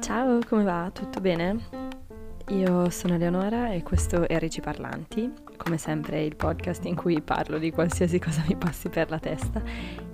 [0.00, 0.90] Ciao, come va?
[0.92, 1.60] Tutto bene?
[2.48, 7.58] Io sono Eleonora e questo è Regi Parlanti, come sempre il podcast in cui parlo
[7.58, 9.62] di qualsiasi cosa mi passi per la testa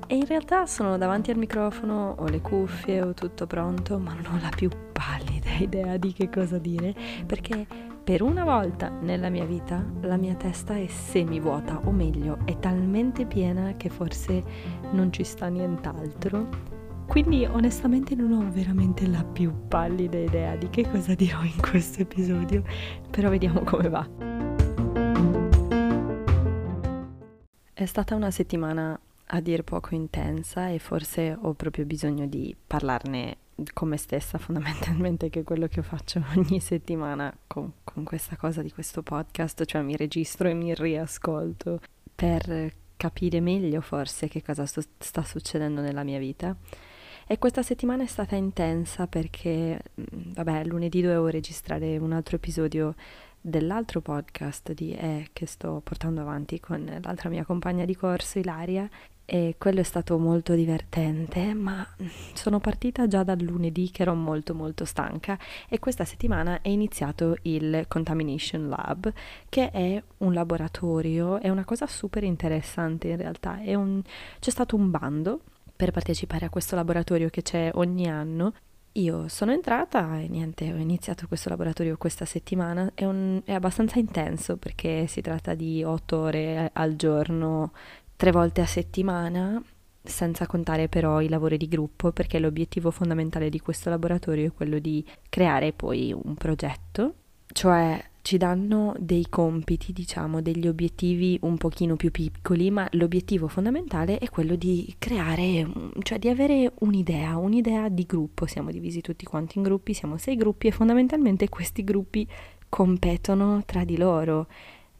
[0.06, 4.26] e in realtà sono davanti al microfono, ho le cuffie, ho tutto pronto, ma non
[4.26, 7.66] ho la più pallida idea di che cosa dire perché
[8.05, 13.25] per una volta nella mia vita la mia testa è semivuota, o meglio, è talmente
[13.25, 14.45] piena che forse
[14.93, 16.73] non ci sta nient'altro
[17.06, 22.01] quindi onestamente non ho veramente la più pallida idea di che cosa dirò in questo
[22.01, 22.64] episodio,
[23.11, 24.09] però vediamo come va.
[27.73, 33.36] È stata una settimana a dir poco intensa e forse ho proprio bisogno di parlarne
[33.72, 38.62] con me stessa fondamentalmente che è quello che faccio ogni settimana con, con questa cosa
[38.62, 41.80] di questo podcast, cioè mi registro e mi riascolto
[42.14, 46.56] per capire meglio forse che cosa sto, sta succedendo nella mia vita.
[47.27, 52.94] E questa settimana è stata intensa perché, mm, vabbè, lunedì dovevo registrare un altro episodio
[53.41, 58.89] dell'altro podcast di E che sto portando avanti con l'altra mia compagna di corso, Ilaria,
[59.27, 61.86] e quello è stato molto divertente, ma
[62.34, 67.36] sono partita già dal lunedì che ero molto molto stanca e questa settimana è iniziato
[67.42, 69.12] il Contamination Lab,
[69.48, 74.02] che è un laboratorio, è una cosa super interessante in realtà, un,
[74.39, 75.41] c'è stato un bando
[75.75, 78.52] per partecipare a questo laboratorio che c'è ogni anno.
[78.97, 82.92] Io sono entrata e niente, ho iniziato questo laboratorio questa settimana.
[82.95, 87.72] È, un, è abbastanza intenso perché si tratta di otto ore al giorno,
[88.17, 89.62] tre volte a settimana,
[90.03, 94.79] senza contare però i lavori di gruppo, perché l'obiettivo fondamentale di questo laboratorio è quello
[94.79, 97.15] di creare poi un progetto,
[97.47, 104.17] cioè ci danno dei compiti, diciamo, degli obiettivi un pochino più piccoli, ma l'obiettivo fondamentale
[104.17, 105.70] è quello di creare,
[106.01, 108.47] cioè di avere un'idea, un'idea di gruppo.
[108.47, 112.27] Siamo divisi tutti quanti in gruppi, siamo sei gruppi e fondamentalmente questi gruppi
[112.70, 114.47] competono tra di loro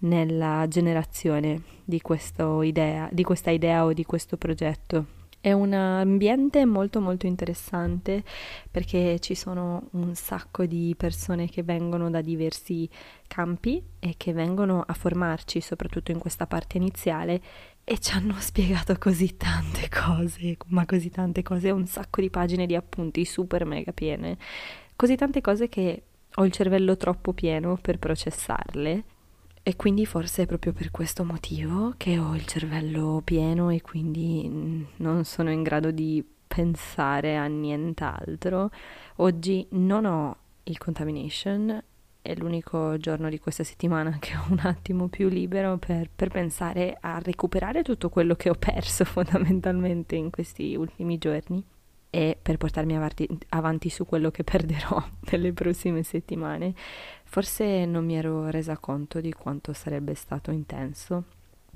[0.05, 2.01] nella generazione di,
[2.63, 5.23] idea, di questa idea o di questo progetto.
[5.41, 8.25] È un ambiente molto molto interessante
[8.71, 12.89] perché ci sono un sacco di persone che vengono da diversi
[13.29, 17.43] campi e che vengono a formarci, soprattutto in questa parte iniziale,
[17.85, 22.65] e ci hanno spiegato così tante cose, ma così tante cose, un sacco di pagine
[22.65, 24.39] di appunti super mega piene,
[24.97, 26.05] così tante cose che
[26.37, 29.05] ho il cervello troppo pieno per processarle
[29.67, 34.87] e quindi forse è proprio per questo motivo che ho il cervello pieno e quindi
[34.97, 38.71] non sono in grado di pensare a nient'altro.
[39.17, 41.83] Oggi non ho il contamination,
[42.21, 46.99] è l'unico giorno di questa settimana che ho un attimo più libero per, per, pensare
[47.01, 51.65] a recuperare tutto quello che ho perso fondamentalmente in questi ultimi giorni
[52.15, 55.03] e per portarmi avanti, avanti su quello che perderò
[55.33, 56.73] nelle prossime settimane.
[57.25, 61.25] Forse non mi ero resa conto di quanto sarebbe stato intenso,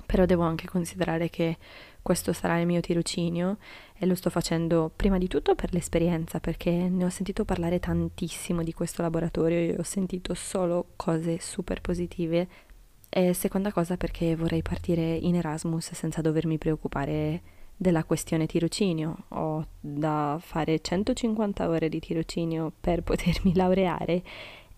[0.05, 1.57] però devo anche considerare che
[2.01, 3.57] questo sarà il mio tirocinio
[3.97, 8.63] e lo sto facendo prima di tutto per l'esperienza, perché ne ho sentito parlare tantissimo
[8.63, 12.47] di questo laboratorio e ho sentito solo cose super positive.
[13.09, 19.23] E seconda cosa perché vorrei partire in Erasmus senza dovermi preoccupare della questione tirocinio.
[19.29, 24.21] Ho da fare 150 ore di tirocinio per potermi laureare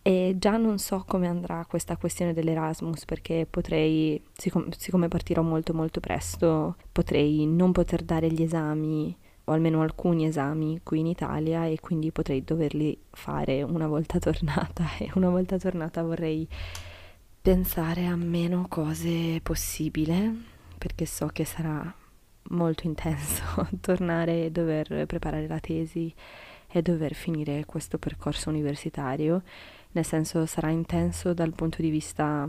[0.04, 5.74] e già non so come andrà questa questione dell'Erasmus perché potrei, siccome, siccome partirò molto
[5.74, 11.66] molto presto, potrei non poter dare gli esami o almeno alcuni esami qui in Italia
[11.66, 16.48] e quindi potrei doverli fare una volta tornata e una volta tornata vorrei
[17.42, 20.32] pensare a meno cose possibile
[20.78, 21.96] perché so che sarà
[22.52, 26.14] molto intenso tornare e dover preparare la tesi
[26.74, 29.44] e dover finire questo percorso universitario,
[29.92, 32.48] nel senso sarà intenso dal punto di vista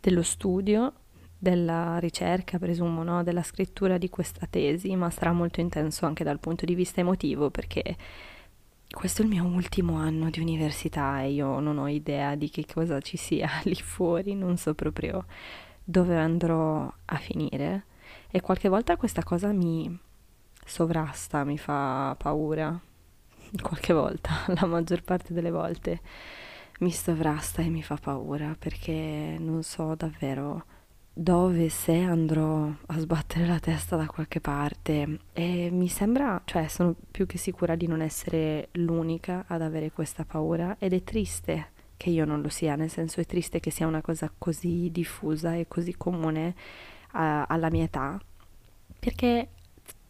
[0.00, 0.92] dello studio,
[1.36, 3.24] della ricerca, presumo, no?
[3.24, 7.50] della scrittura di questa tesi, ma sarà molto intenso anche dal punto di vista emotivo
[7.50, 7.96] perché
[8.88, 12.64] questo è il mio ultimo anno di università e io non ho idea di che
[12.72, 15.24] cosa ci sia lì fuori, non so proprio
[15.82, 17.86] dove andrò a finire
[18.32, 19.96] e qualche volta questa cosa mi
[20.64, 22.80] sovrasta, mi fa paura.
[23.60, 26.00] Qualche volta, la maggior parte delle volte
[26.80, 30.64] mi sovrasta e mi fa paura perché non so davvero
[31.12, 36.94] dove se andrò a sbattere la testa da qualche parte e mi sembra, cioè sono
[37.10, 42.08] più che sicura di non essere l'unica ad avere questa paura ed è triste che
[42.08, 45.68] io non lo sia, nel senso è triste che sia una cosa così diffusa e
[45.68, 46.54] così comune
[47.12, 48.20] a, alla mia età,
[48.98, 49.48] perché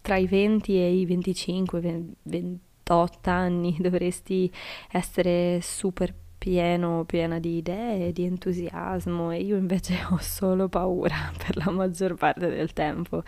[0.03, 4.53] tra i 20 e i 25, 28 anni dovresti
[4.91, 6.13] essere super
[6.43, 12.15] pieno, piena di idee, di entusiasmo e io invece ho solo paura per la maggior
[12.17, 13.23] parte del tempo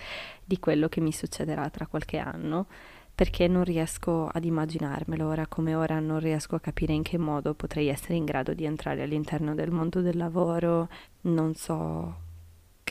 [0.44, 2.66] di quello che mi succederà tra qualche anno
[3.14, 5.28] perché non riesco ad immaginarmelo.
[5.28, 8.64] Ora come ora non riesco a capire in che modo potrei essere in grado di
[8.64, 10.88] entrare all'interno del mondo del lavoro,
[11.22, 12.23] non so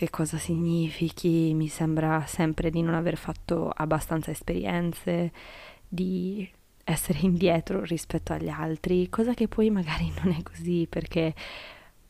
[0.03, 5.31] che cosa significhi, mi sembra sempre di non aver fatto abbastanza esperienze,
[5.88, 6.50] di
[6.83, 11.33] essere indietro rispetto agli altri, cosa che poi magari non è così perché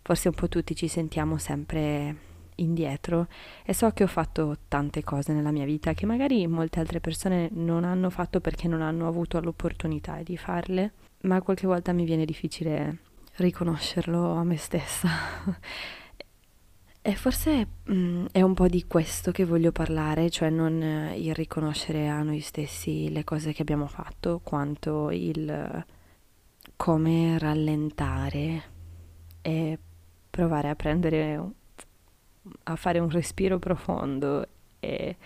[0.02, 3.28] forse un po' tutti ci sentiamo sempre indietro
[3.64, 7.50] e so che ho fatto tante cose nella mia vita che magari molte altre persone
[7.52, 12.26] non hanno fatto perché non hanno avuto l'opportunità di farle, ma qualche volta mi viene
[12.26, 12.98] difficile
[13.36, 15.10] riconoscerlo a me stessa.
[17.06, 20.82] E forse mh, mm, è un po' di questo che voglio parlare, cioè non
[21.14, 25.86] il riconoscere a noi stessi le cose che abbiamo fatto, quanto il
[26.78, 28.64] come rallentare
[29.42, 29.78] e
[30.30, 31.52] provare a prendere,
[32.64, 34.48] a fare un respiro profondo
[34.80, 35.18] e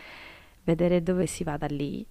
[0.63, 2.03] vedere dove si va da lì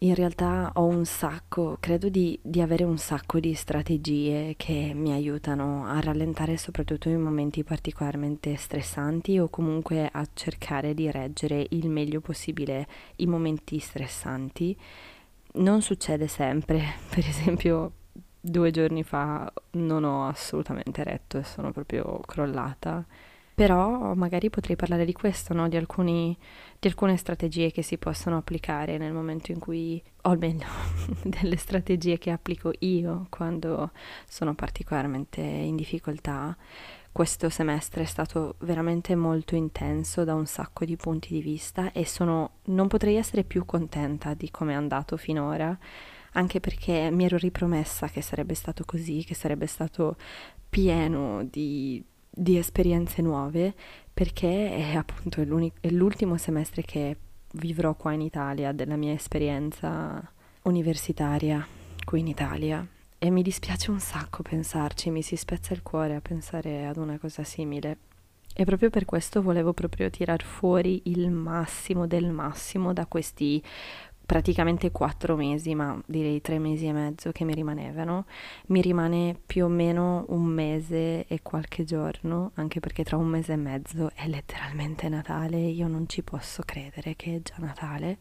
[0.00, 5.12] in realtà ho un sacco, credo di, di, avere un sacco di strategie che mi
[5.12, 11.88] aiutano a rallentare soprattutto in momenti particolarmente stressanti o comunque a cercare di reggere il
[11.88, 14.76] meglio possibile i momenti stressanti.
[15.54, 17.92] Non succede sempre, per esempio
[18.38, 23.04] due giorni fa non ho assolutamente retto e sono proprio crollata
[23.56, 25.66] però magari potrei parlare di questo, no?
[25.66, 26.36] di, alcuni,
[26.78, 30.66] di, alcune strategie che si possono applicare nel momento in cui, o almeno
[31.24, 33.92] delle strategie che applico io quando
[34.28, 36.54] sono particolarmente in difficoltà.
[37.10, 42.04] Questo semestre è stato veramente molto intenso da un sacco di punti di vista e
[42.04, 45.74] sono, non potrei essere più contenta di come è andato finora,
[46.32, 50.16] anche perché mi ero ripromessa che sarebbe stato così, che sarebbe stato
[50.68, 52.04] pieno di
[52.38, 53.74] di esperienze nuove
[54.12, 57.16] perché è appunto è l'ultimo semestre che
[57.52, 60.22] vivrò qua in Italia della mia esperienza
[60.62, 61.66] universitaria
[62.04, 62.86] qui in Italia
[63.18, 67.18] e mi dispiace un sacco pensarci, mi si spezza il cuore a pensare ad una
[67.18, 67.98] cosa simile.
[68.54, 73.62] E proprio per questo volevo proprio tirar fuori il massimo del massimo da questi
[74.26, 78.26] praticamente quattro mesi, ma direi tre mesi e mezzo che mi rimanevano.
[78.66, 83.52] Mi rimane più o meno un mese e qualche giorno, anche perché tra un mese
[83.52, 88.18] e mezzo è letteralmente Natale, io non ci posso credere che è già Natale.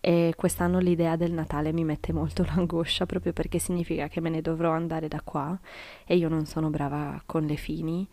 [0.00, 4.40] E quest'anno l'idea del Natale mi mette molto l'angoscia proprio perché significa che me ne
[4.40, 5.58] dovrò andare da qua
[6.06, 8.06] e io non sono brava con le fini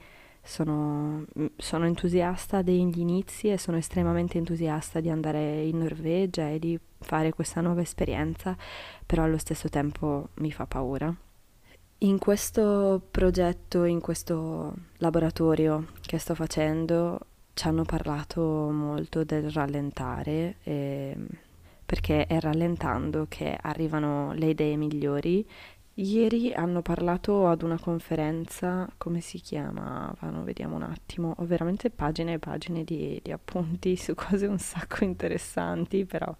[0.44, 6.60] sono, mm, sono, entusiasta degli inizi e sono estremamente entusiasta di andare in Norvegia e
[6.60, 8.56] di fare questa nuova esperienza,
[9.06, 11.14] però allo stesso tempo mi fa paura.
[12.00, 17.20] In questo progetto, in questo laboratorio che sto facendo,
[17.54, 18.42] ci hanno parlato
[18.72, 21.16] molto del rallentare, eh,
[21.86, 25.46] perché è rallentando che arrivano le idee migliori
[25.96, 30.44] Ieri hanno parlato ad una conferenza, come si chiamavano?
[30.44, 31.36] Vediamo un attimo.
[31.38, 36.34] Ho veramente pagine e pagine di, di appunti su cose un sacco interessanti, però.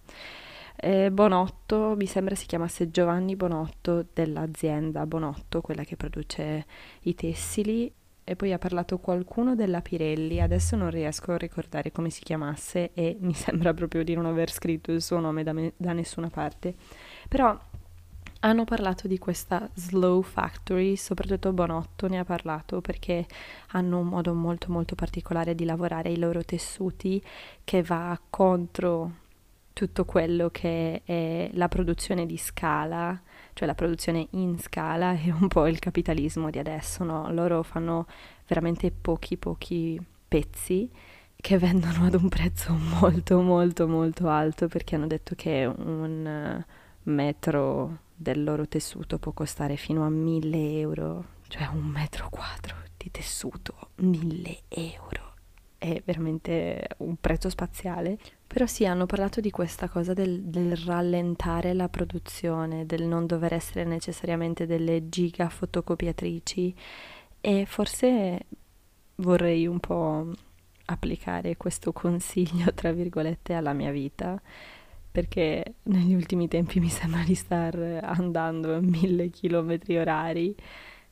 [0.74, 6.66] Eh, Bonotto, mi sembra si chiamasse Giovanni Bonotto dell'azienda Bonotto, quella che produce
[7.02, 7.92] i tessili,
[8.24, 12.92] e poi ha parlato qualcuno della Pirelli, adesso non riesco a ricordare come si chiamasse
[12.94, 16.30] e mi sembra proprio di non aver scritto il suo nome da, me, da nessuna
[16.30, 16.74] parte.
[17.28, 17.56] Però
[18.44, 23.26] hanno parlato di questa slow factory, soprattutto Bonotto ne ha parlato perché
[23.68, 27.22] hanno un modo molto molto particolare di lavorare i loro tessuti
[27.62, 29.20] che va contro
[29.72, 33.18] tutto quello che è la produzione di scala,
[33.52, 37.32] cioè la produzione in scala e un po' il capitalismo di adesso, no?
[37.32, 38.06] Loro fanno
[38.46, 40.90] veramente pochi pochi pezzi
[41.36, 46.64] che vendono ad un prezzo molto molto molto alto perché hanno detto che un
[47.04, 53.10] metro del loro tessuto può costare fino a 1000 euro, cioè un metro quadro di
[53.10, 55.34] tessuto, 1000 euro.
[55.76, 58.16] È veramente un prezzo spaziale.
[58.46, 63.54] Però sì, hanno parlato di questa cosa del, del rallentare la produzione, del non dover
[63.54, 66.74] essere necessariamente delle giga fotocopiatrici
[67.40, 68.46] e forse
[69.16, 70.30] vorrei un po'
[70.84, 74.40] applicare questo consiglio, tra virgolette, alla mia vita
[75.12, 80.54] perché negli ultimi tempi mi sembra di star andando a mille chilometri orari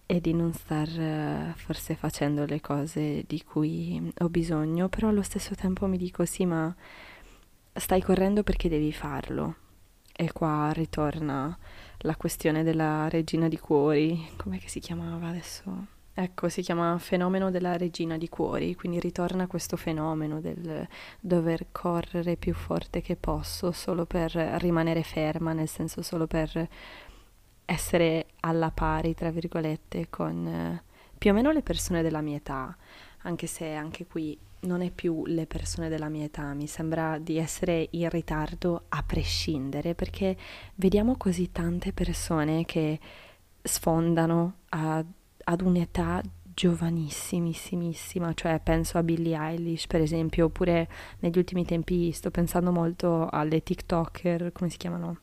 [0.07, 5.55] e di non star forse facendo le cose di cui ho bisogno, però allo stesso
[5.55, 6.75] tempo mi dico sì, ma
[7.75, 9.55] stai correndo perché devi farlo.
[10.13, 11.57] E qua ritorna
[11.99, 15.99] la questione della regina di cuori, com'è che si chiamava adesso?
[16.23, 20.87] Ecco, si chiama fenomeno della regina di cuori, quindi ritorna questo fenomeno del
[21.19, 26.69] dover correre più forte che posso solo per rimanere ferma, nel senso solo per
[27.65, 30.83] essere alla pari, tra virgolette, con eh,
[31.17, 32.77] più o meno le persone della mia età,
[33.23, 37.39] anche se anche qui non è più le persone della mia età, mi sembra di
[37.39, 40.37] essere in ritardo a prescindere, perché
[40.75, 43.01] vediamo così tante persone che
[43.63, 45.03] sfondano a,
[45.45, 50.89] ad un'età giovanissimissima, cioè penso a Billie Eilish per esempio, oppure
[51.21, 55.21] negli ultimi tempi sto pensando molto alle TikToker, come si chiamano?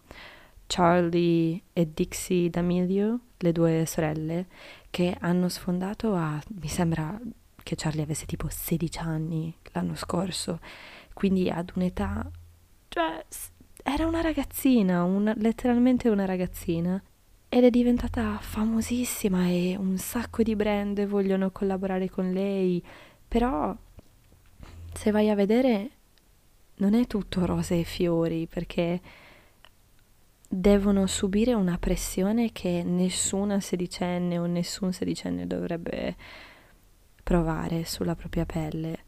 [0.65, 4.47] Charlie e Dixie D'Amelio, le due sorelle,
[4.89, 7.19] che hanno sfondato a, mi sembra
[7.63, 10.59] che Charlie avesse tipo 16 anni l'anno scorso,
[11.13, 12.29] quindi ad un'età,
[12.87, 13.25] cioè
[13.83, 17.01] era una ragazzina, una, letteralmente una ragazzina,
[17.49, 22.83] ed è diventata famosissima e un sacco di brand vogliono collaborare con lei,
[23.27, 23.75] però
[24.93, 25.91] se vai a vedere
[26.77, 29.01] non è tutto rose e fiori perché
[30.49, 36.15] devono subire una pressione che nessuna sedicenne o nessun sedicenne dovrebbe
[37.23, 39.05] provare sulla propria pelle.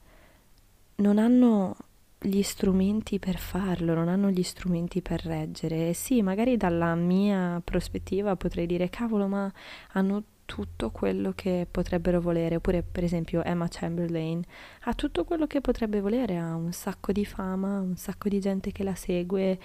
[0.96, 1.76] Non hanno
[2.22, 5.94] gli strumenti per farlo, non hanno gli strumenti per reggere.
[5.94, 9.52] Sì, magari dalla mia prospettiva potrei dire cavolo, ma
[9.94, 14.42] hanno tutto quello che potrebbero volere, oppure per esempio Emma Chamberlain
[14.82, 18.72] ha tutto quello che potrebbe volere, ha un sacco di fama, un sacco di gente
[18.72, 19.60] che la segue,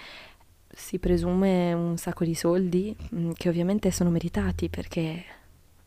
[0.68, 5.24] si presume un sacco di soldi, mm, che ovviamente sono meritati perché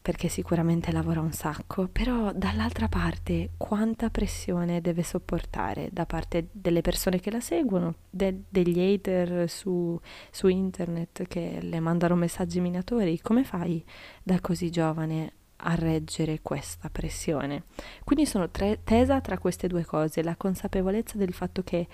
[0.08, 6.80] perché sicuramente lavora un sacco, però dall'altra parte quanta pressione deve sopportare da parte delle
[6.80, 10.00] persone che la seguono, de- degli hater su,
[10.32, 13.84] su internet che le mandano messaggi minatori, come fai
[14.24, 17.64] da così giovane a reggere questa pressione?
[18.06, 21.86] Quindi sono tre- tesa tra queste due cose, la consapevolezza del fatto che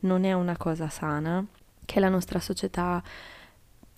[0.00, 1.42] non è una cosa sana,
[1.86, 3.02] che la nostra società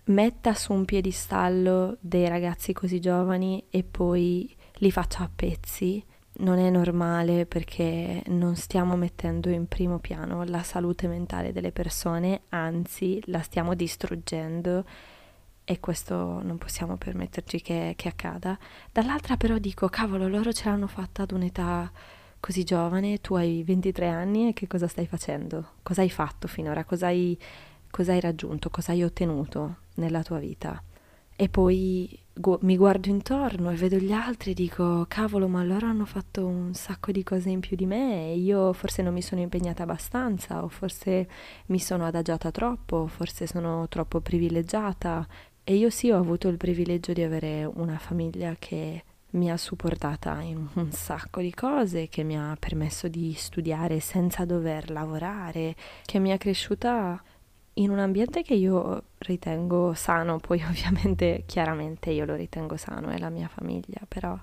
[0.05, 6.05] metta su un piedistallo dei ragazzi così giovani e poi li faccia a pezzi
[6.37, 12.43] non è normale perché non stiamo mettendo in primo piano la salute mentale delle persone,
[12.49, 14.85] anzi la stiamo distruggendo
[15.63, 18.59] e questo non possiamo permetterci che, che accada.
[18.91, 21.91] Dall'altra però dico, cavolo, loro ce l'hanno fatta ad un'età
[22.41, 25.77] così giovane, tu hai 23 anni e che cosa stai facendo?
[25.83, 26.85] Cosa hai fatto finora?
[26.85, 27.39] Cosa hai,
[27.95, 28.71] cosa hai raggiunto?
[28.71, 29.83] Cosa hai ottenuto?
[29.95, 30.83] nella tua vita.
[31.37, 35.87] E poi gu- mi guardo intorno e vedo gli altri e dico, cavolo, ma loro
[35.87, 39.23] hanno fatto un sacco di cose in più di me e io forse non mi
[39.23, 41.29] sono impegnata abbastanza o forse
[41.67, 45.27] mi sono adagiata troppo, forse sono troppo privilegiata.
[45.65, 50.41] E io sì ho avuto il privilegio di avere una famiglia che mi ha supportata
[50.41, 55.75] in un sacco di cose, che mi ha permesso di studiare senza dover lavorare,
[56.05, 57.21] che mi ha cresciuta
[57.75, 63.19] in un ambiente che io ritengo sano, poi ovviamente chiaramente io lo ritengo sano, è
[63.19, 64.39] la mia famiglia, però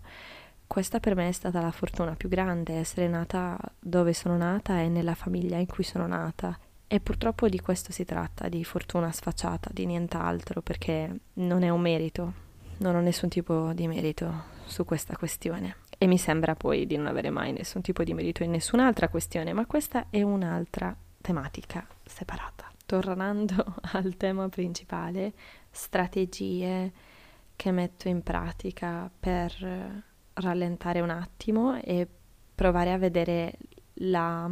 [0.68, 4.88] questa per me è stata la fortuna più grande, essere nata dove sono nata e
[4.88, 6.58] nella famiglia in cui sono nata.
[6.88, 11.80] E purtroppo di questo si tratta, di fortuna sfacciata, di nient'altro, perché non è un
[11.80, 12.34] merito,
[12.78, 15.78] non ho nessun tipo di merito su questa questione.
[15.98, 19.54] E mi sembra poi di non avere mai nessun tipo di merito in nessun'altra questione,
[19.54, 25.32] ma questa è un'altra tematica separata tornando al tema principale,
[25.72, 26.92] strategie
[27.56, 32.06] che metto in pratica per rallentare un attimo e
[32.54, 33.54] provare a vedere
[33.96, 34.50] la,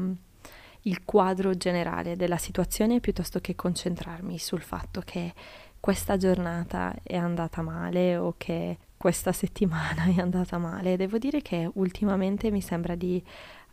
[0.84, 5.34] il quadro generale della situazione piuttosto che concentrarmi sul fatto che
[5.78, 10.96] questa giornata è andata male o che questa settimana è andata male.
[10.96, 13.22] Devo dire che ultimamente mi sembra di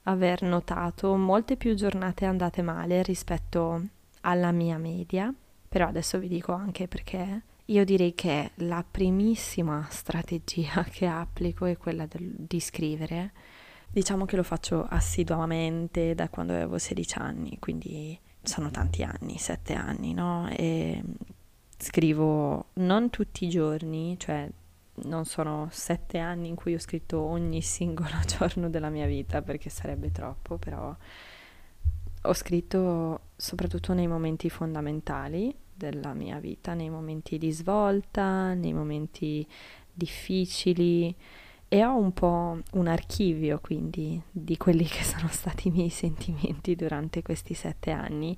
[0.04, 3.94] aver notato molte più giornate andate male rispetto
[4.26, 5.32] alla mia media,
[5.68, 11.76] però adesso vi dico anche perché io direi che la primissima strategia che applico è
[11.76, 13.32] quella del, di scrivere.
[13.88, 19.74] Diciamo che lo faccio assiduamente da quando avevo 16 anni, quindi sono tanti anni, 7
[19.74, 20.48] anni, no?
[20.50, 21.02] E
[21.78, 24.48] scrivo non tutti i giorni, cioè
[25.04, 29.70] non sono 7 anni in cui ho scritto ogni singolo giorno della mia vita perché
[29.70, 30.94] sarebbe troppo, però
[32.26, 39.46] ho scritto soprattutto nei momenti fondamentali della mia vita, nei momenti di svolta, nei momenti
[39.92, 41.14] difficili
[41.68, 46.76] e ho un po' un archivio quindi di quelli che sono stati i miei sentimenti
[46.76, 48.36] durante questi sette anni,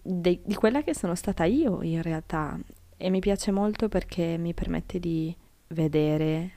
[0.00, 2.58] di, di quella che sono stata io in realtà.
[2.96, 5.34] E mi piace molto perché mi permette di
[5.68, 6.50] vedere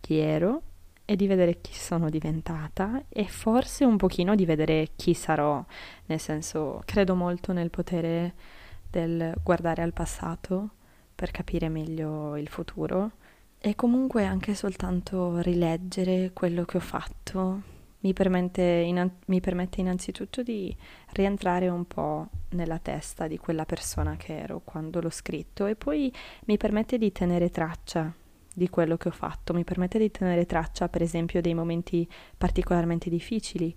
[0.00, 0.62] chi ero
[1.10, 5.60] e di vedere chi sono diventata e forse un pochino di vedere chi sarò,
[6.06, 8.34] nel senso credo molto nel potere
[8.88, 10.68] del guardare al passato
[11.12, 13.10] per capire meglio il futuro
[13.58, 17.62] e comunque anche soltanto rileggere quello che ho fatto
[18.02, 20.72] mi permette, in, mi permette innanzitutto di
[21.14, 26.14] rientrare un po' nella testa di quella persona che ero quando l'ho scritto e poi
[26.44, 28.14] mi permette di tenere traccia
[28.54, 33.08] di quello che ho fatto, mi permette di tenere traccia per esempio dei momenti particolarmente
[33.08, 33.74] difficili,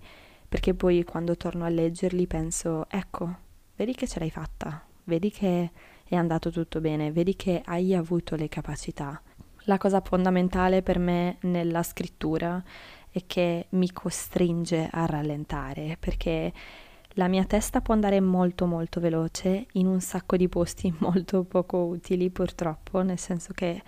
[0.48, 3.36] perché poi quando torno a leggerli penso, ecco,
[3.76, 5.70] vedi che ce l'hai fatta, vedi che
[6.04, 9.20] è andato tutto bene, vedi che hai avuto le capacità.
[9.66, 12.62] La cosa fondamentale per me nella scrittura
[13.10, 16.52] è che mi costringe a rallentare perché
[17.16, 21.78] la mia testa può andare molto molto veloce in un sacco di posti molto poco
[21.78, 23.82] utili purtroppo, nel senso che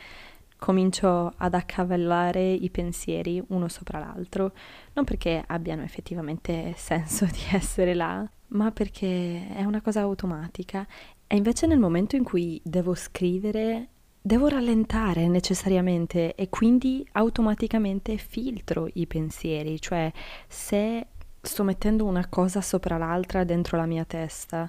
[0.58, 4.52] comincio ad accavallare i pensieri uno sopra l'altro,
[4.94, 10.86] non perché abbiano effettivamente senso di essere là, ma perché è una cosa automatica.
[11.26, 13.88] E invece nel momento in cui devo scrivere,
[14.20, 20.10] devo rallentare necessariamente e quindi automaticamente filtro i pensieri, cioè
[20.48, 21.06] se
[21.40, 24.68] sto mettendo una cosa sopra l'altra dentro la mia testa,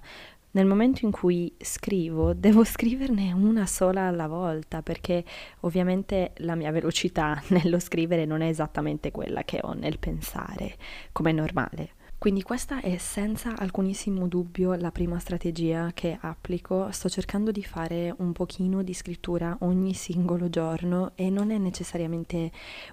[0.52, 5.24] nel momento in cui scrivo devo scriverne una sola alla volta perché
[5.62, 10.76] ovviamente la mia velocità nello scrivere non è esattamente quella che ho nel pensare,
[11.12, 11.97] come è normale.
[12.20, 16.92] Quindi questa è senza alcunissimo dubbio la prima strategia che applico.
[16.92, 22.52] Sto cercando di fare un pochino di scrittura ogni singolo giorno e non è necessariamente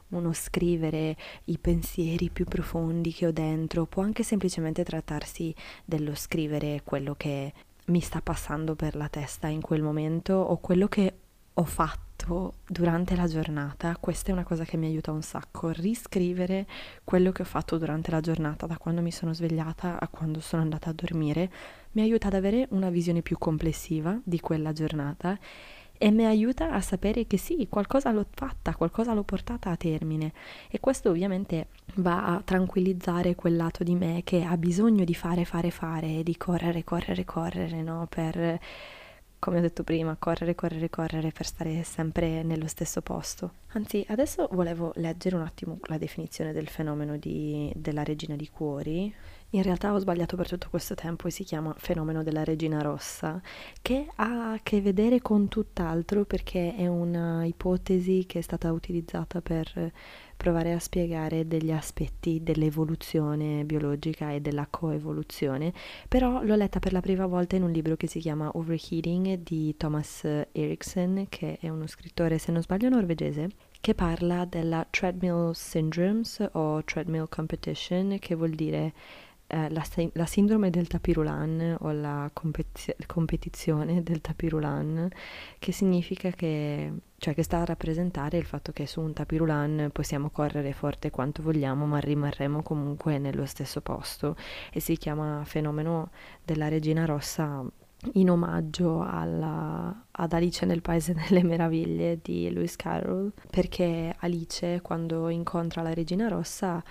[0.08, 1.16] uno scrivere
[1.46, 5.54] i pensieri più profondi che ho dentro, può anche semplicemente trattarsi
[5.86, 7.50] dello scrivere quello che
[7.86, 11.14] mi sta passando per la testa in quel momento o quello che
[11.54, 15.68] ho fatto fatto durante la giornata, questa è una cosa che mi aiuta un sacco,
[15.68, 16.66] riscrivere
[17.04, 20.62] quello che ho fatto durante la giornata, da quando mi sono svegliata a quando sono
[20.62, 21.50] andata a dormire,
[21.92, 25.38] mi aiuta ad avere una visione più complessiva di quella giornata
[25.96, 30.32] e mi aiuta a sapere che sì, qualcosa l'ho fatta, qualcosa l'ho portata a termine
[30.68, 35.44] e questo ovviamente va a tranquillizzare quel lato di me che ha bisogno di fare,
[35.44, 38.06] fare, fare, di correre, correre, correre, no?
[38.08, 38.58] Per
[39.44, 43.56] come ho detto prima, correre, correre, correre per stare sempre nello stesso posto.
[43.72, 49.14] Anzi, adesso volevo leggere un attimo la definizione del fenomeno di, della regina di cuori.
[49.50, 53.38] In realtà ho sbagliato per tutto questo tempo e si chiama fenomeno della regina rossa,
[53.82, 59.42] che ha a che vedere con tutt'altro perché è una ipotesi che è stata utilizzata
[59.42, 59.92] per
[60.44, 65.72] provare a spiegare degli aspetti dell'evoluzione biologica e della coevoluzione,
[66.06, 69.74] però l'ho letta per la prima volta in un libro che si chiama Overheating di
[69.78, 73.48] Thomas Erikson, che è uno scrittore, se non sbaglio, norvegese,
[73.80, 78.92] che parla della treadmill syndromes o treadmill competition, che vuol dire
[79.54, 85.08] eh, la, la, sindrome del tapirulan o la competi- competizione del tapirulan,
[85.60, 90.30] che significa che, cioè che sta a rappresentare il fatto che su un tapirulan possiamo
[90.30, 94.36] correre forte quanto vogliamo, ma rimarremo comunque nello stesso posto.
[94.72, 96.10] E si chiama fenomeno
[96.42, 97.64] della regina rossa
[98.14, 105.28] in omaggio alla, ad Alice nel Paese delle Meraviglie di Lewis Carroll, perché Alice quando
[105.28, 106.82] incontra la regina rossa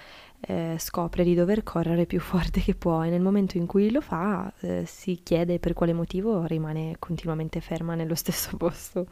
[0.45, 4.01] eh, scopre di dover correre più forte che può e nel momento in cui lo
[4.01, 9.07] fa eh, si chiede per quale motivo rimane continuamente ferma nello stesso posto.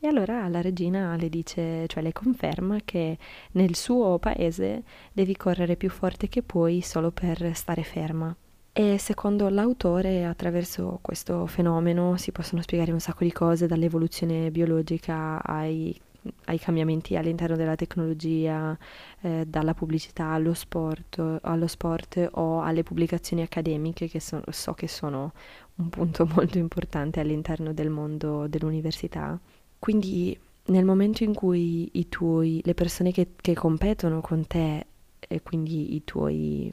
[0.00, 3.16] E allora la regina le dice, cioè le conferma che
[3.52, 4.82] nel suo paese
[5.12, 8.36] devi correre più forte che puoi solo per stare ferma.
[8.76, 15.40] E secondo l'autore, attraverso questo fenomeno si possono spiegare un sacco di cose, dall'evoluzione biologica
[15.42, 15.98] ai
[16.46, 18.76] ai cambiamenti all'interno della tecnologia,
[19.20, 24.88] eh, dalla pubblicità allo sport, allo sport, o alle pubblicazioni accademiche che so, so che
[24.88, 25.32] sono
[25.76, 29.38] un punto molto importante all'interno del mondo dell'università.
[29.78, 34.86] Quindi nel momento in cui tuoi, le persone che, che competono con te
[35.18, 36.72] e quindi i tuoi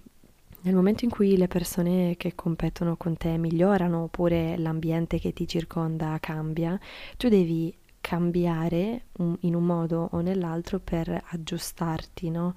[0.63, 5.47] nel momento in cui le persone che competono con te migliorano oppure l'ambiente che ti
[5.47, 6.79] circonda cambia,
[7.17, 9.05] tu devi cambiare
[9.41, 12.55] in un modo o nell'altro per aggiustarti, no?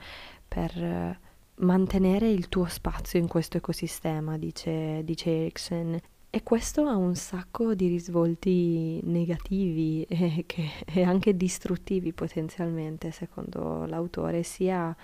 [0.48, 1.18] per eh,
[1.56, 5.98] mantenere il tuo spazio in questo ecosistema, dice, dice Erickson.
[6.30, 13.84] E questo ha un sacco di risvolti negativi e, che, e anche distruttivi potenzialmente, secondo
[13.86, 14.96] l'autore, sia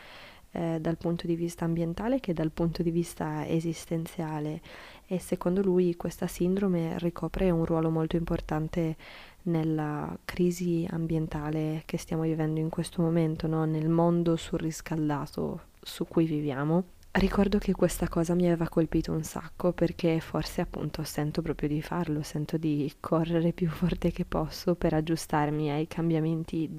[0.52, 4.60] eh, dal punto di vista ambientale che dal punto di vista esistenziale.
[5.06, 8.96] E secondo lui questa sindrome ricopre un ruolo molto importante
[9.42, 13.64] nella crisi ambientale che stiamo vivendo in questo momento, no?
[13.64, 19.72] nel mondo surriscaldato su cui viviamo Ricordo che questa cosa mi aveva colpito un sacco
[19.72, 24.94] perché forse appunto sento proprio di farlo, sento di correre più forte che posso per
[24.94, 26.70] aggiustarmi ai cambiamenti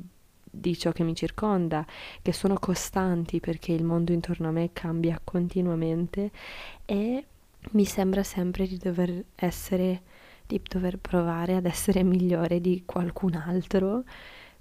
[0.50, 1.86] di ciò che mi circonda,
[2.22, 6.32] che sono costanti perché il mondo intorno a me cambia continuamente
[6.86, 7.26] e
[7.72, 10.02] mi sembra sempre di dover essere,
[10.58, 14.04] di dover provare ad essere migliore di qualcun altro,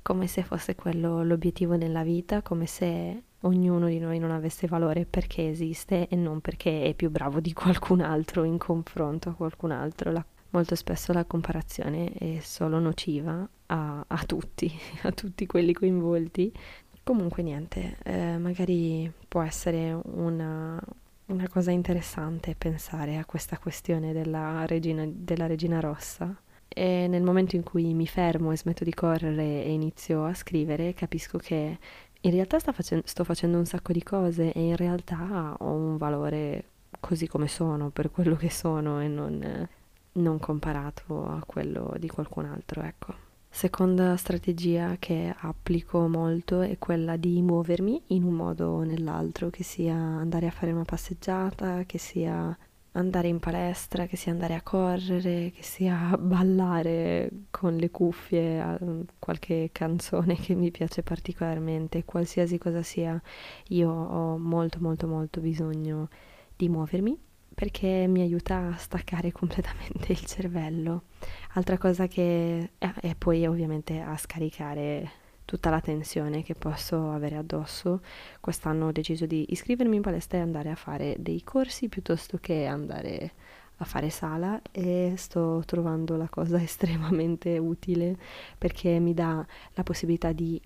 [0.02, 5.06] come se fosse quello l'obiettivo nella vita, come se ognuno di noi non avesse valore
[5.06, 9.72] perché esiste e non perché è più bravo di qualcun altro in confronto a qualcun
[9.72, 10.12] altro.
[10.12, 14.70] La, molto spesso la comparazione è solo nociva a, a tutti,
[15.02, 16.52] a tutti quelli coinvolti.
[17.02, 20.80] Comunque niente, eh, magari può essere una,
[21.30, 26.34] una cosa interessante pensare a questa questione della regina, della regina rossa.
[26.68, 30.94] E nel momento in cui mi fermo e smetto di correre e inizio a scrivere,
[30.94, 31.78] capisco che
[32.20, 36.64] in realtà facendo, sto facendo un sacco di cose e in realtà ho un valore
[37.00, 39.68] così come sono, per quello che sono e non,
[40.12, 43.29] non comparato a quello di qualcun altro, ecco.
[43.52, 49.64] Seconda strategia che applico molto è quella di muovermi in un modo o nell'altro, che
[49.64, 52.56] sia andare a fare una passeggiata, che sia
[52.92, 58.78] andare in palestra, che sia andare a correre, che sia ballare con le cuffie a
[59.18, 63.20] qualche canzone che mi piace particolarmente, qualsiasi cosa sia,
[63.68, 66.08] io ho molto molto molto bisogno
[66.56, 67.18] di muovermi
[67.60, 71.02] perché mi aiuta a staccare completamente il cervello.
[71.52, 75.10] Altra cosa che è poi ovviamente a scaricare
[75.44, 78.00] tutta la tensione che posso avere addosso,
[78.40, 82.64] quest'anno ho deciso di iscrivermi in palestra e andare a fare dei corsi piuttosto che
[82.64, 83.32] andare
[83.76, 88.16] a fare sala e sto trovando la cosa estremamente utile
[88.56, 90.58] perché mi dà la possibilità di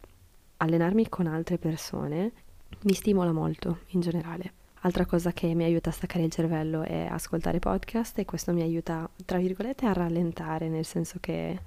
[0.59, 2.31] allenarmi con altre persone,
[2.83, 4.63] mi stimola molto in generale.
[4.85, 8.61] Altra cosa che mi aiuta a staccare il cervello è ascoltare podcast e questo mi
[8.61, 11.59] aiuta, tra virgolette, a rallentare, nel senso che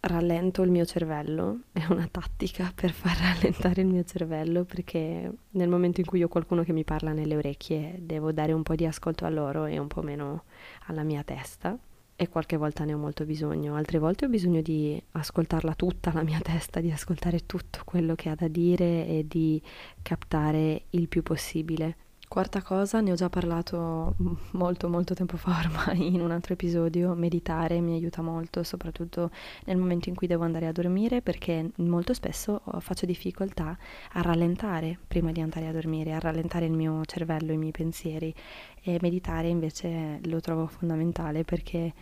[0.00, 5.68] rallento il mio cervello, è una tattica per far rallentare il mio cervello perché nel
[5.68, 8.86] momento in cui ho qualcuno che mi parla nelle orecchie devo dare un po' di
[8.86, 10.44] ascolto a loro e un po' meno
[10.86, 11.78] alla mia testa.
[12.16, 16.22] E qualche volta ne ho molto bisogno, altre volte ho bisogno di ascoltarla tutta la
[16.22, 19.60] mia testa, di ascoltare tutto quello che ha da dire e di
[20.00, 21.96] captare il più possibile
[22.34, 24.16] Quarta cosa, ne ho già parlato
[24.58, 29.30] molto molto tempo fa ormai in un altro episodio, meditare mi aiuta molto, soprattutto
[29.66, 33.78] nel momento in cui devo andare a dormire perché molto spesso faccio difficoltà
[34.14, 38.34] a rallentare prima di andare a dormire, a rallentare il mio cervello, i miei pensieri.
[38.82, 41.92] E meditare invece lo trovo fondamentale perché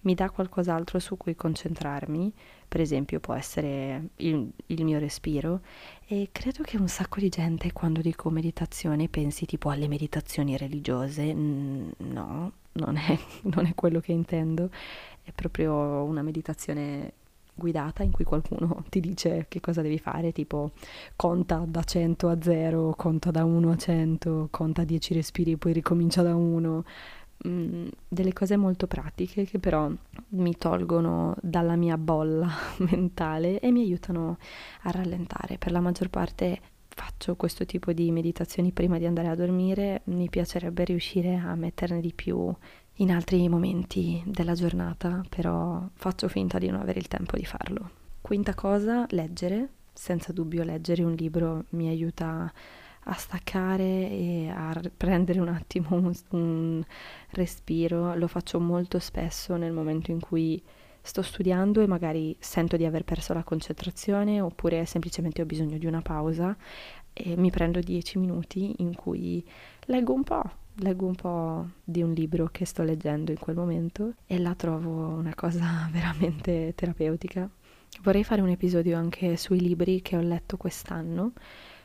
[0.00, 2.32] mi dà qualcos'altro su cui concentrarmi,
[2.72, 5.60] per esempio può essere il, il, mio respiro.
[6.06, 11.34] E credo che un sacco di gente quando dico meditazione pensi tipo alle meditazioni religiose,
[11.34, 13.18] no, non è,
[13.52, 14.70] non è quello che intendo,
[15.22, 17.12] è proprio una meditazione
[17.54, 20.70] guidata in cui qualcuno ti dice che cosa devi fare, tipo
[21.14, 25.74] conta da 100 a 0, conta da 1 a 100, conta 10 respiri e poi
[25.74, 26.84] ricomincia da 1
[27.42, 29.90] mh, delle cose molto pratiche che però
[30.30, 32.48] mi tolgono dalla mia bolla
[32.90, 34.38] mentale e mi aiutano
[34.82, 35.58] a rallentare.
[35.58, 40.28] Per la maggior parte faccio questo tipo di meditazioni prima di andare a dormire, mi
[40.28, 42.54] piacerebbe riuscire a metterne di più
[42.96, 47.90] in altri momenti della giornata, però faccio finta di non avere il tempo di farlo.
[48.20, 49.68] Quinta cosa, leggere.
[49.94, 52.50] Senza dubbio leggere un libro mi aiuta
[53.04, 56.82] a staccare e a prendere un attimo un, un
[57.30, 58.14] respiro.
[58.14, 60.62] Lo faccio molto spesso nel momento in cui
[61.02, 65.86] sto studiando e magari sento di aver perso la concentrazione oppure semplicemente ho bisogno di
[65.86, 66.56] una pausa
[67.12, 69.44] e mi prendo dieci minuti in cui
[69.86, 70.42] leggo un po',
[70.76, 75.08] leggo un po' di un libro che sto leggendo in quel momento e la trovo
[75.08, 77.50] una cosa veramente terapeutica.
[78.02, 81.32] Vorrei fare un episodio anche sui libri che ho letto quest'anno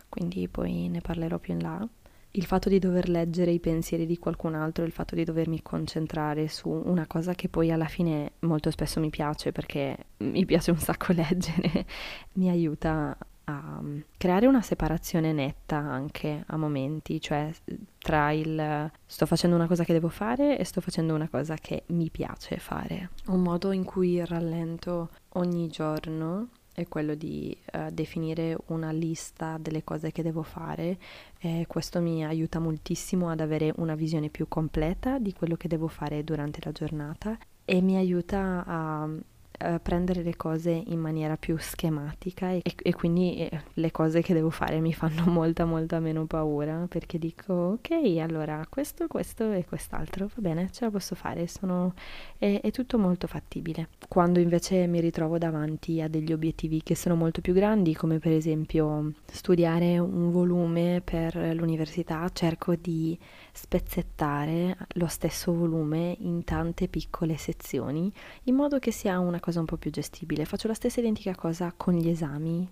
[0.09, 1.87] quindi poi ne parlerò più in là.
[2.31, 6.47] Il fatto di dover leggere i pensieri di qualcun altro, il fatto di dovermi concentrare
[6.47, 10.77] su una cosa che poi alla fine molto spesso mi piace perché mi piace un
[10.77, 11.85] sacco leggere,
[12.33, 13.17] mi aiuta
[13.49, 17.49] a mm, creare una separazione netta anche a momenti, cioè
[17.97, 21.83] tra il sto facendo una cosa che devo fare e sto facendo una cosa che
[21.87, 23.11] mi piace fare.
[23.27, 29.83] Un modo in cui rallento ogni giorno è quello di uh, definire una lista delle
[29.83, 30.99] cose che devo fare
[31.39, 35.87] e questo mi aiuta moltissimo ad avere una visione più completa di quello che devo
[35.87, 37.35] fare durante la giornata
[37.65, 39.09] e mi aiuta a
[39.57, 44.33] eh, prendere le cose in maniera più schematica e, e quindi eh, le cose che
[44.33, 49.65] devo fare mi fanno molta molta meno paura perché dico ok allora questo, questo e
[49.65, 51.93] quest'altro va bene ce la posso fare sono,
[52.37, 53.89] è, è tutto molto fattibile.
[54.07, 58.31] Quando invece mi ritrovo davanti a degli obiettivi che sono molto più grandi come per
[58.31, 63.17] esempio studiare un volume per l'università cerco di
[63.51, 68.11] spezzettare lo stesso volume in tante piccole sezioni
[68.43, 70.45] in modo che sia una cosa un po' più gestibile.
[70.45, 72.69] Faccio la stessa identica cosa con gli esami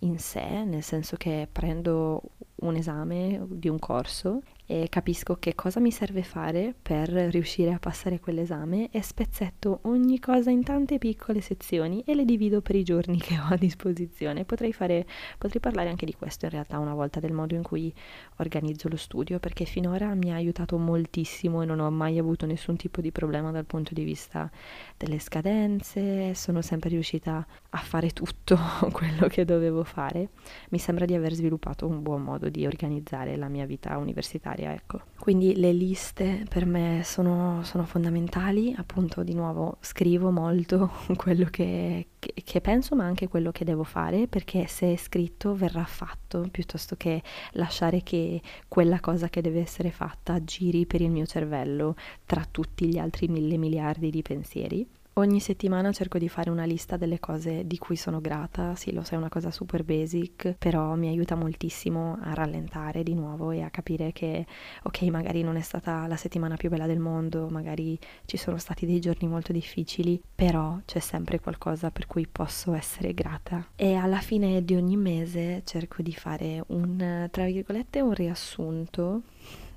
[0.00, 2.22] in sé, nel senso che prendo
[2.56, 7.78] un esame di un corso e capisco che cosa mi serve fare per riuscire a
[7.78, 12.82] passare quell'esame e spezzetto ogni cosa in tante piccole sezioni e le divido per i
[12.82, 14.44] giorni che ho a disposizione.
[14.44, 15.06] Potrei, fare,
[15.38, 17.94] potrei parlare anche di questo in realtà una volta, del modo in cui
[18.38, 22.74] organizzo lo studio, perché finora mi ha aiutato moltissimo e non ho mai avuto nessun
[22.74, 24.50] tipo di problema dal punto di vista
[24.96, 28.58] delle scadenze, sono sempre riuscita a fare tutto
[28.90, 30.30] quello che dovevo fare.
[30.70, 35.02] Mi sembra di aver sviluppato un buon modo di organizzare la mia vita universitaria ecco.
[35.18, 42.08] Quindi le liste per me sono, sono fondamentali, appunto di nuovo scrivo molto quello che,
[42.18, 46.46] che, che, penso ma anche quello che devo fare perché se è scritto verrà fatto
[46.50, 51.96] piuttosto che lasciare che quella cosa che deve essere fatta giri per il mio cervello
[52.24, 54.86] tra tutti gli altri mille miliardi di pensieri.
[55.18, 59.02] Ogni settimana cerco di fare una lista delle cose di cui sono grata, sì lo
[59.02, 63.62] so è una cosa super basic, però mi aiuta moltissimo a rallentare di nuovo e
[63.62, 64.44] a capire che
[64.82, 68.84] ok magari non è stata la settimana più bella del mondo, magari ci sono stati
[68.84, 73.68] dei giorni molto difficili, però c'è sempre qualcosa per cui posso essere grata.
[73.74, 79.22] E alla fine di ogni mese cerco di fare un, tra virgolette, un riassunto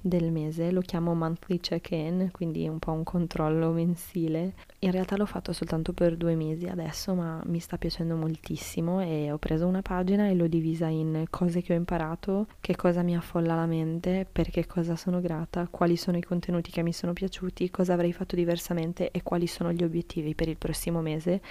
[0.02, 4.54] del mese, lo chiamo monthly check-in, quindi un po' un controllo mensile.
[4.80, 9.32] In realtà l'ho fatto soltanto per due mesi adesso, ma mi sta piacendo moltissimo e
[9.32, 13.16] ho preso una pagina e l'ho divisa in cose che ho imparato, che cosa mi
[13.16, 17.14] affolla la mente, per che cosa sono grata, quali sono i contenuti che mi sono
[17.14, 21.42] piaciuti, cosa avrei fatto diversamente e quali sono gli obiettivi per il prossimo mese.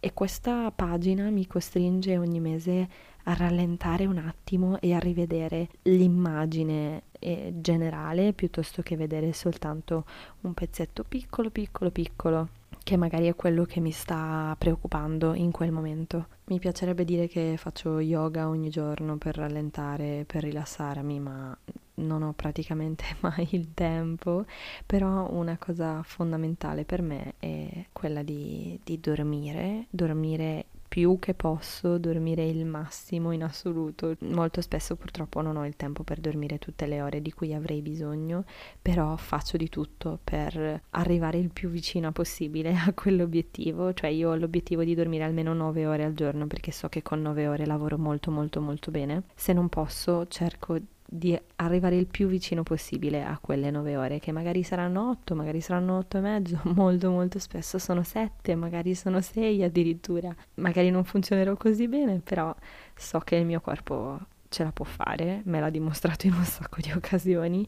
[0.00, 2.88] E questa pagina mi costringe ogni mese
[3.24, 10.04] a rallentare un attimo e a rivedere l'immagine eh, generale piuttosto che vedere soltanto
[10.42, 12.48] un pezzetto piccolo, piccolo, piccolo
[12.88, 16.28] che magari è quello che mi sta preoccupando in quel momento.
[16.44, 21.58] Mi piacerebbe dire che faccio yoga ogni giorno per rallentare, per rilassarmi, ma
[21.98, 24.44] non ho praticamente mai il tempo,
[24.86, 31.98] però una cosa fondamentale per me è quella di, di dormire, dormire più che posso,
[31.98, 34.16] dormire il massimo in assoluto.
[34.20, 37.82] Molto spesso purtroppo non ho il tempo per dormire tutte le ore di cui avrei
[37.82, 38.44] bisogno,
[38.80, 44.34] però faccio di tutto per arrivare il più vicino possibile a quell'obiettivo, cioè io ho
[44.34, 47.98] l'obiettivo di dormire almeno 9 ore al giorno perché so che con 9 ore lavoro
[47.98, 49.24] molto molto molto bene.
[49.34, 50.78] Se non posso cerco
[51.10, 55.62] di arrivare il più vicino possibile a quelle nove ore, che magari saranno otto, magari
[55.62, 60.34] saranno otto e mezzo, molto molto spesso sono sette, magari sono sei addirittura.
[60.56, 62.54] Magari non funzionerò così bene, però
[62.94, 64.18] so che il mio corpo
[64.48, 67.66] ce la può fare, me l'ha dimostrato in un sacco di occasioni,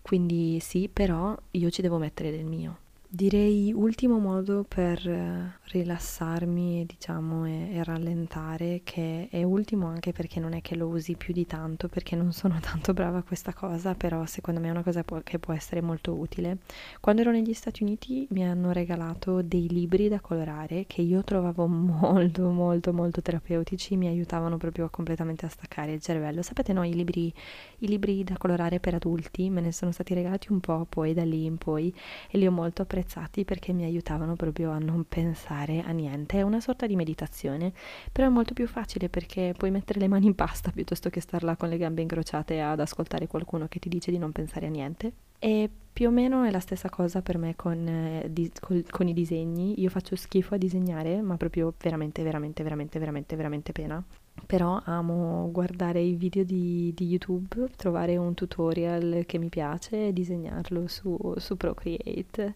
[0.00, 2.78] quindi sì, però io ci devo mettere del mio.
[3.10, 10.40] Direi ultimo modo per eh, rilassarmi, diciamo, e, e, rallentare, che è ultimo anche perché
[10.40, 13.54] non è che lo usi più di tanto, perché non sono tanto brava a questa
[13.54, 16.58] cosa, però secondo me è una cosa po- che può essere molto utile.
[17.00, 21.64] Quando ero negli Stati Uniti mi hanno regalato dei libri da colorare che io trovavo
[21.66, 26.42] molto, molto, molto terapeutici, mi aiutavano proprio completamente a staccare il cervello.
[26.42, 27.32] Sapete, no, i libri,
[27.78, 31.24] i libri da colorare per adulti me ne sono stati regalati un po' poi da
[31.24, 31.92] lì in poi
[32.30, 36.38] e li ho molto apprezzati apprezzati perché mi aiutavano proprio a non pensare a niente.
[36.38, 37.72] È una sorta di meditazione,
[38.10, 41.44] però è molto più facile perché puoi mettere le mani in pasta piuttosto che star
[41.44, 44.70] là con le gambe incrociate ad ascoltare qualcuno che ti dice di non pensare a
[44.70, 45.12] niente.
[45.38, 49.08] E più o meno è la stessa cosa per me con, eh, di, con, con,
[49.08, 49.80] i disegni.
[49.80, 54.04] Io faccio schifo a disegnare, ma proprio veramente, veramente, veramente, veramente, veramente pena.
[54.46, 60.12] Però amo guardare i video di, di YouTube, trovare un tutorial che mi piace e
[60.12, 62.54] disegnarlo su, su Procreate,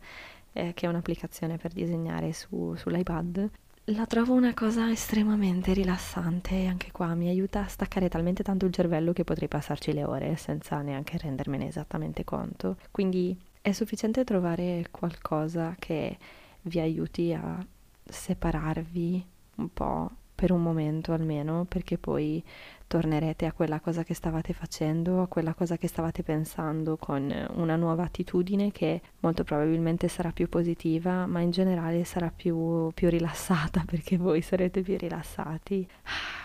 [0.53, 3.51] eh, che è un'applicazione per disegnare su, sull'iPad
[3.87, 8.65] la trovo una cosa estremamente rilassante e anche qua mi aiuta a staccare talmente tanto
[8.65, 12.77] il cervello che potrei passarci le ore senza neanche rendermene esattamente conto.
[12.93, 16.17] Quindi è sufficiente trovare qualcosa che
[16.63, 17.59] vi aiuti a
[18.05, 20.11] separarvi un po'
[20.43, 22.43] per un momento almeno, perché poi
[22.89, 27.77] tornerete a quella cosa che stavate facendo, a quella cosa che stavate pensando con una
[27.77, 33.85] nuova attitudine che molto probabilmente sarà più positiva, ma in generale sarà più, più rilassata
[33.87, 35.87] perché voi sarete più rilassati.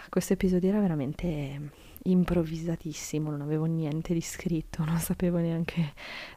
[0.10, 1.72] Questo episodio era veramente
[2.04, 5.94] improvvisatissimo, non avevo niente di scritto, non sapevo neanche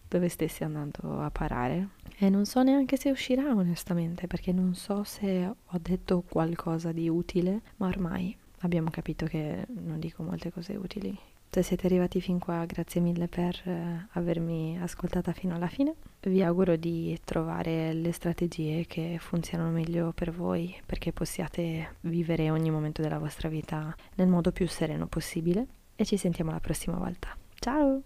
[0.09, 1.89] dove stessi andando a parare
[2.23, 7.09] e non so neanche se uscirà onestamente perché non so se ho detto qualcosa di
[7.09, 11.19] utile, ma ormai abbiamo capito che non dico molte cose utili.
[11.49, 15.95] Se siete arrivati fin qua, grazie mille per eh, avermi ascoltata fino alla fine.
[16.21, 22.71] Vi auguro di trovare le strategie che funzionano meglio per voi perché possiate vivere ogni
[22.71, 27.35] momento della vostra vita nel modo più sereno possibile e ci sentiamo la prossima volta.
[27.55, 28.03] Ciao!